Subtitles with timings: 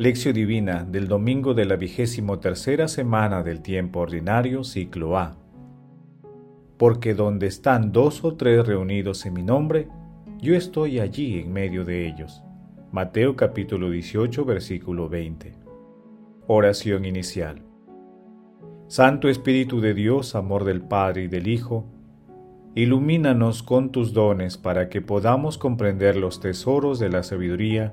[0.00, 5.36] Lección Divina del domingo de la vigésimo tercera semana del tiempo ordinario, ciclo A.
[6.78, 9.88] Porque donde están dos o tres reunidos en mi nombre,
[10.38, 12.42] yo estoy allí en medio de ellos.
[12.90, 15.52] Mateo capítulo 18, versículo 20.
[16.46, 17.60] Oración inicial.
[18.86, 21.84] Santo Espíritu de Dios, amor del Padre y del Hijo,
[22.74, 27.92] ilumínanos con tus dones para que podamos comprender los tesoros de la sabiduría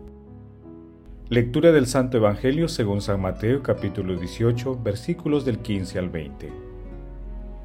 [1.31, 6.51] Lectura del Santo Evangelio según San Mateo capítulo 18 versículos del 15 al 20.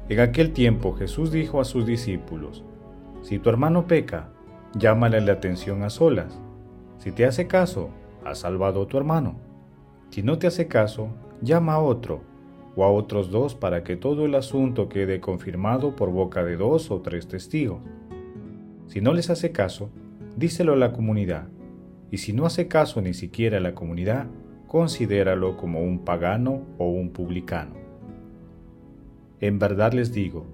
[0.07, 2.63] En aquel tiempo Jesús dijo a sus discípulos,
[3.23, 4.29] Si tu hermano peca,
[4.73, 6.39] llámale la atención a solas.
[6.97, 7.89] Si te hace caso,
[8.23, 9.35] has salvado a tu hermano.
[10.11, 11.09] Si no te hace caso,
[11.41, 12.21] llama a otro,
[12.77, 16.89] o a otros dos para que todo el asunto quede confirmado por boca de dos
[16.89, 17.81] o tres testigos.
[18.85, 19.89] Si no les hace caso,
[20.37, 21.49] díselo a la comunidad
[22.11, 24.27] y si no hace caso ni siquiera a la comunidad,
[24.67, 27.75] considéralo como un pagano o un publicano.
[29.39, 30.45] En verdad les digo,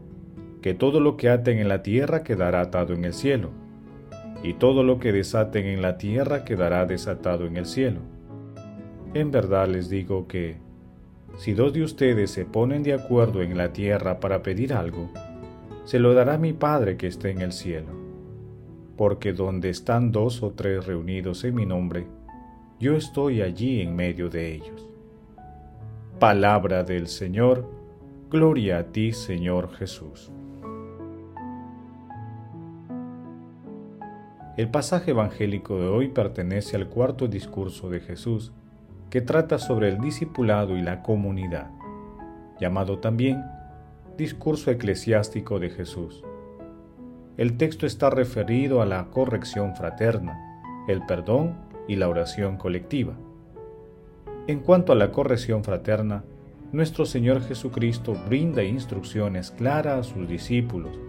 [0.61, 3.51] que todo lo que aten en la tierra quedará atado en el cielo,
[4.43, 8.01] y todo lo que desaten en la tierra quedará desatado en el cielo.
[9.13, 10.57] En verdad les digo que,
[11.37, 15.09] si dos de ustedes se ponen de acuerdo en la tierra para pedir algo,
[15.85, 18.02] se lo dará mi Padre que está en el cielo
[18.95, 22.07] porque donde están dos o tres reunidos en mi nombre,
[22.79, 24.87] yo estoy allí en medio de ellos.
[26.19, 27.69] Palabra del Señor,
[28.29, 30.31] gloria a ti Señor Jesús.
[34.55, 38.51] El pasaje evangélico de hoy pertenece al cuarto discurso de Jesús,
[39.09, 41.71] que trata sobre el discipulado y la comunidad,
[42.59, 43.43] llamado también
[44.17, 46.23] discurso eclesiástico de Jesús
[47.37, 50.37] el texto está referido a la corrección fraterna,
[50.87, 51.55] el perdón
[51.87, 53.13] y la oración colectiva.
[54.45, 56.23] En cuanto a la corrección fraterna,
[56.71, 60.99] nuestro Señor Jesucristo brinda instrucciones claras a sus discípulos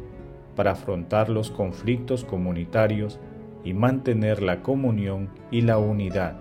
[0.57, 3.19] para afrontar los conflictos comunitarios
[3.65, 6.37] y mantener la comunión y la unidad,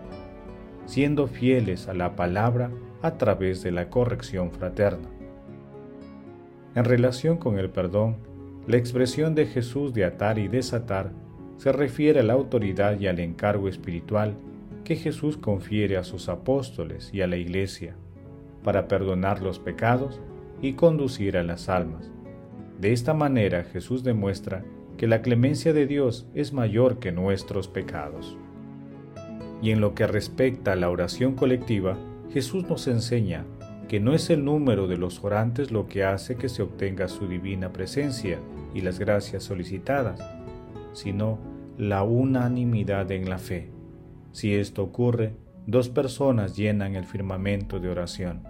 [0.86, 2.72] siendo fieles a la palabra
[3.02, 5.10] a través de la corrección fraterna.
[6.76, 8.18] En relación con el perdón,
[8.68, 11.12] la expresión de Jesús de atar y desatar
[11.58, 14.36] se refiere a la autoridad y al encargo espiritual
[14.84, 17.96] que Jesús confiere a sus apóstoles y a la Iglesia
[18.64, 20.22] para perdonar los pecados
[20.62, 22.10] y conducir a las almas.
[22.80, 24.64] De esta manera Jesús demuestra
[24.98, 28.38] que la clemencia de Dios es mayor que nuestros pecados.
[29.62, 31.98] Y en lo que respecta a la oración colectiva,
[32.32, 33.46] Jesús nos enseña
[33.94, 37.28] que no es el número de los orantes lo que hace que se obtenga su
[37.28, 38.40] divina presencia
[38.74, 40.20] y las gracias solicitadas,
[40.94, 41.38] sino
[41.78, 43.70] la unanimidad en la fe.
[44.32, 45.36] Si esto ocurre,
[45.68, 48.42] dos personas llenan el firmamento de oración.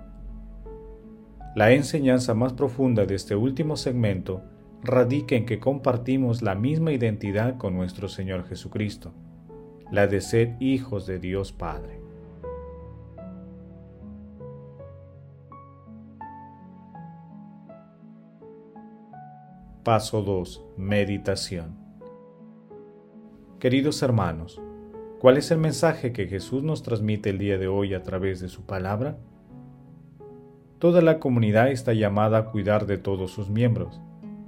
[1.58, 4.44] La enseñanza más profunda de este último segmento
[4.82, 9.12] radica en que compartimos la misma identidad con nuestro Señor Jesucristo,
[9.92, 12.03] la de ser hijos de Dios Padre.
[19.84, 20.64] Paso 2.
[20.78, 21.76] Meditación.
[23.60, 24.62] Queridos hermanos,
[25.20, 28.48] ¿cuál es el mensaje que Jesús nos transmite el día de hoy a través de
[28.48, 29.18] su palabra?
[30.80, 34.00] Toda la comunidad está llamada a cuidar de todos sus miembros,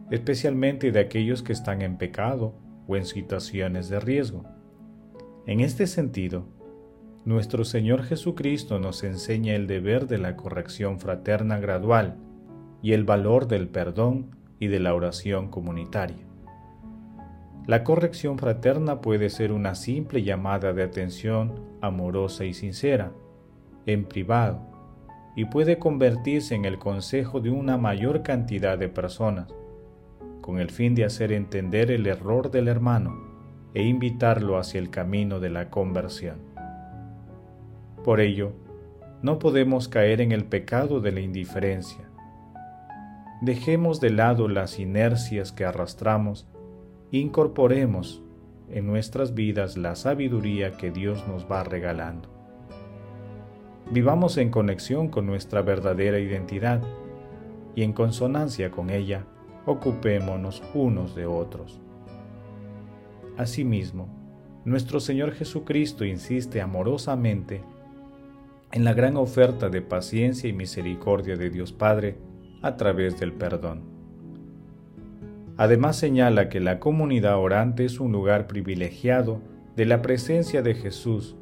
[0.09, 2.55] especialmente de aquellos que están en pecado
[2.87, 4.45] o en situaciones de riesgo.
[5.47, 6.47] En este sentido,
[7.25, 12.15] nuestro Señor Jesucristo nos enseña el deber de la corrección fraterna gradual
[12.81, 16.25] y el valor del perdón y de la oración comunitaria.
[17.67, 23.11] La corrección fraterna puede ser una simple llamada de atención amorosa y sincera,
[23.87, 24.61] en privado,
[25.35, 29.47] y puede convertirse en el consejo de una mayor cantidad de personas,
[30.41, 33.19] con el fin de hacer entender el error del hermano
[33.73, 36.37] e invitarlo hacia el camino de la conversión.
[38.03, 38.53] Por ello,
[39.23, 42.09] no podemos caer en el pecado de la indiferencia,
[43.45, 46.47] dejemos de lado las inercias que arrastramos
[47.11, 48.23] incorporemos
[48.71, 52.27] en nuestras vidas la sabiduría que Dios nos va regalando.
[53.91, 56.81] vivamos en conexión con nuestra verdadera identidad
[57.75, 59.27] y en consonancia con ella,
[59.67, 61.79] ocupémonos unos de otros.
[63.37, 64.07] Asimismo,
[64.65, 67.61] nuestro Señor Jesucristo insiste amorosamente
[68.71, 72.17] en la gran oferta de paciencia y misericordia de Dios Padre
[72.61, 73.81] a través del perdón.
[75.57, 79.41] Además señala que la comunidad orante es un lugar privilegiado
[79.75, 81.35] de la presencia de Jesús,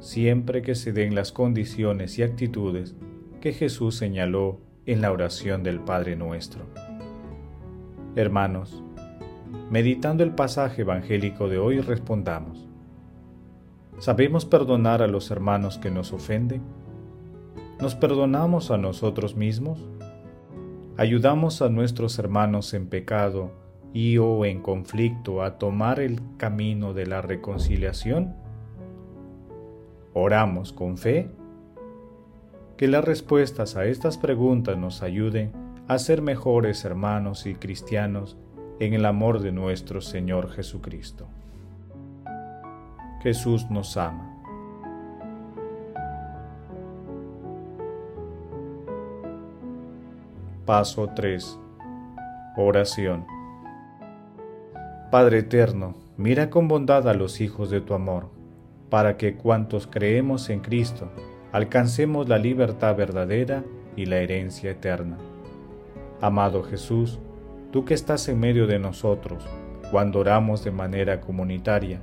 [0.00, 2.94] siempre que se den las condiciones y actitudes
[3.40, 6.64] que Jesús señaló en la oración del Padre nuestro.
[8.16, 8.82] Hermanos,
[9.70, 12.68] meditando el pasaje evangélico de hoy respondamos,
[13.98, 16.62] ¿sabemos perdonar a los hermanos que nos ofenden?
[17.80, 19.80] ¿Nos perdonamos a nosotros mismos?
[20.96, 23.50] ¿Ayudamos a nuestros hermanos en pecado
[23.92, 28.36] y o en conflicto a tomar el camino de la reconciliación?
[30.12, 31.30] ¿Oramos con fe?
[32.76, 35.52] Que las respuestas a estas preguntas nos ayuden
[35.88, 38.36] a ser mejores hermanos y cristianos
[38.78, 41.26] en el amor de nuestro Señor Jesucristo.
[43.22, 44.33] Jesús nos ama.
[50.66, 51.60] Paso 3.
[52.56, 53.26] Oración.
[55.10, 58.30] Padre eterno, mira con bondad a los hijos de tu amor,
[58.88, 61.10] para que cuantos creemos en Cristo
[61.52, 63.62] alcancemos la libertad verdadera
[63.94, 65.18] y la herencia eterna.
[66.22, 67.18] Amado Jesús,
[67.70, 69.46] tú que estás en medio de nosotros,
[69.90, 72.00] cuando oramos de manera comunitaria,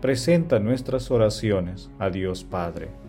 [0.00, 3.05] presenta nuestras oraciones a Dios Padre.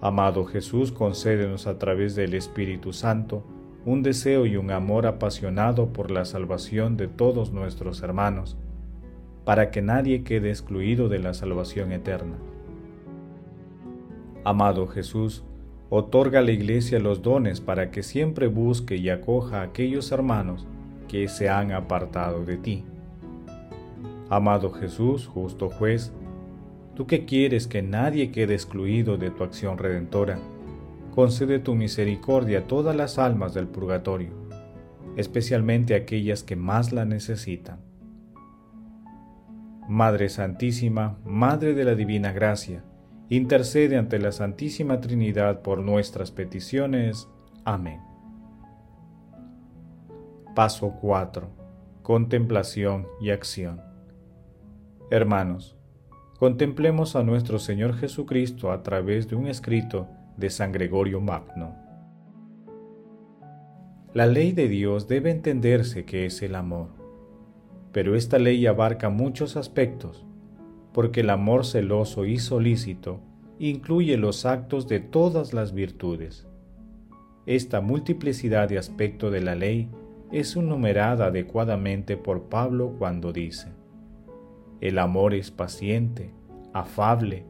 [0.00, 3.44] Amado Jesús, concédenos a través del Espíritu Santo
[3.84, 8.56] un deseo y un amor apasionado por la salvación de todos nuestros hermanos,
[9.44, 12.36] para que nadie quede excluido de la salvación eterna
[14.42, 15.44] Amado Jesús,
[15.90, 20.66] otorga a la Iglesia los dones para que siempre busque y acoja a aquellos hermanos
[21.08, 22.84] que se han apartado de ti.
[24.30, 26.10] Amado Jesús, justo juez,
[26.94, 30.38] tú que quieres que nadie quede excluido de tu acción redentora,
[31.14, 34.30] concede tu misericordia a todas las almas del purgatorio,
[35.16, 37.80] especialmente aquellas que más la necesitan.
[39.88, 42.84] Madre Santísima, Madre de la Divina Gracia,
[43.28, 47.28] intercede ante la Santísima Trinidad por nuestras peticiones.
[47.64, 48.00] Amén.
[50.54, 51.48] Paso 4.
[52.02, 53.80] Contemplación y acción.
[55.10, 55.76] Hermanos,
[56.40, 60.08] contemplemos a nuestro Señor Jesucristo a través de un escrito
[60.38, 61.76] de San Gregorio Magno.
[64.14, 66.88] La ley de Dios debe entenderse que es el amor,
[67.92, 70.24] pero esta ley abarca muchos aspectos
[70.94, 73.20] porque el amor celoso y solícito
[73.58, 76.48] incluye los actos de todas las virtudes.
[77.44, 79.90] Esta multiplicidad de aspectos de la ley
[80.32, 83.78] es enumerada adecuadamente por Pablo cuando dice,
[84.80, 86.30] El amor es paciente,
[86.72, 87.44] afable,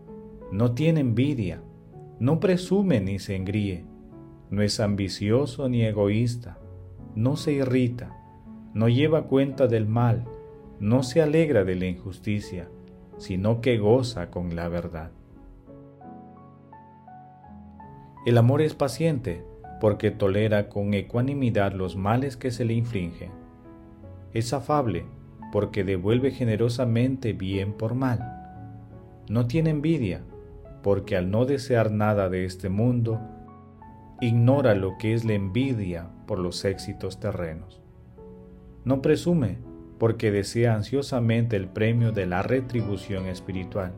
[0.50, 1.62] no tiene envidia,
[2.18, 3.84] no presume ni se engríe,
[4.50, 6.58] no es ambicioso ni egoísta,
[7.14, 8.16] no se irrita,
[8.74, 10.24] no lleva cuenta del mal,
[10.80, 12.68] no se alegra de la injusticia,
[13.16, 15.12] sino que goza con la verdad.
[18.26, 19.44] El amor es paciente
[19.80, 23.30] porque tolera con ecuanimidad los males que se le infringen.
[24.34, 25.06] Es afable
[25.52, 28.40] porque devuelve generosamente bien por mal.
[29.28, 30.22] No tiene envidia
[30.82, 33.20] porque al no desear nada de este mundo,
[34.20, 37.80] ignora lo que es la envidia por los éxitos terrenos.
[38.84, 39.58] No presume
[39.98, 43.92] porque desea ansiosamente el premio de la retribución espiritual,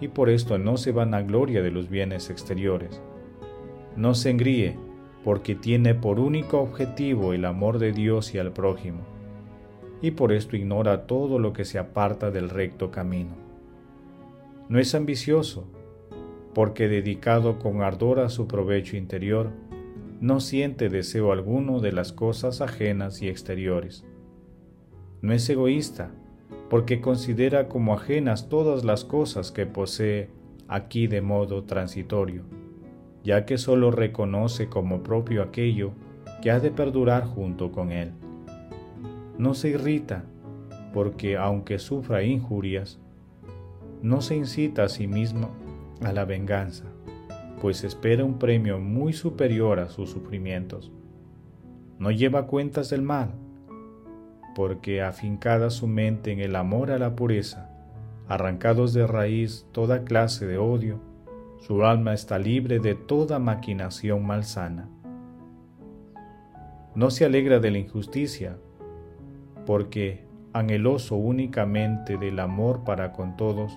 [0.00, 3.02] y por esto no se vanagloria de los bienes exteriores.
[3.96, 4.76] No se engríe,
[5.24, 9.00] porque tiene por único objetivo el amor de Dios y al prójimo,
[10.02, 13.34] y por esto ignora todo lo que se aparta del recto camino.
[14.68, 15.66] No es ambicioso,
[16.54, 19.50] porque dedicado con ardor a su provecho interior,
[20.20, 24.04] no siente deseo alguno de las cosas ajenas y exteriores
[25.26, 26.10] no es egoísta,
[26.70, 30.30] porque considera como ajenas todas las cosas que posee
[30.68, 32.42] aquí de modo transitorio,
[33.24, 35.92] ya que sólo reconoce como propio aquello
[36.42, 38.12] que ha de perdurar junto con él.
[39.38, 40.24] No se irrita,
[40.94, 42.98] porque aunque sufra injurias,
[44.02, 45.50] no se incita a sí mismo
[46.02, 46.84] a la venganza,
[47.60, 50.92] pues espera un premio muy superior a sus sufrimientos.
[51.98, 53.30] No lleva cuentas del mal,
[54.54, 57.70] porque afincada su mente en el amor a la pureza,
[58.28, 61.00] arrancados de raíz toda clase de odio,
[61.58, 64.88] su alma está libre de toda maquinación malsana.
[66.94, 68.56] No se alegra de la injusticia,
[69.66, 73.76] porque, anheloso únicamente del amor para con todos,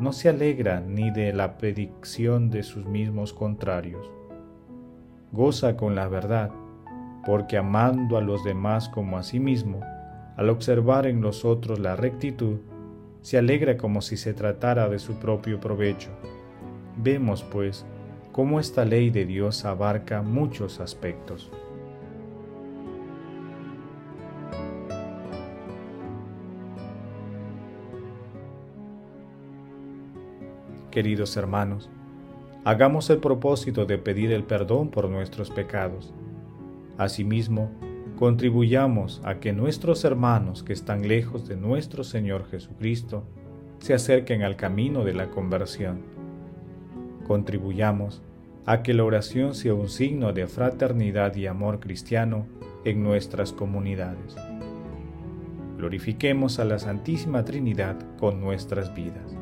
[0.00, 4.10] no se alegra ni de la predicción de sus mismos contrarios.
[5.30, 6.50] Goza con la verdad,
[7.24, 9.80] porque amando a los demás como a sí mismo,
[10.36, 12.58] al observar en los otros la rectitud,
[13.20, 16.10] se alegra como si se tratara de su propio provecho.
[16.96, 17.86] Vemos, pues,
[18.32, 21.50] cómo esta ley de Dios abarca muchos aspectos.
[30.92, 31.88] Queridos hermanos,
[32.64, 36.12] hagamos el propósito de pedir el perdón por nuestros pecados.
[36.98, 37.70] Asimismo,
[38.18, 43.24] contribuyamos a que nuestros hermanos que están lejos de nuestro Señor Jesucristo
[43.78, 46.02] se acerquen al camino de la conversión.
[47.26, 48.20] Contribuyamos
[48.66, 52.44] a que la oración sea un signo de fraternidad y amor cristiano
[52.84, 54.36] en nuestras comunidades.
[55.78, 59.41] Glorifiquemos a la Santísima Trinidad con nuestras vidas.